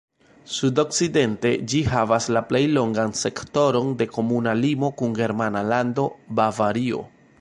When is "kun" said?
5.03-5.15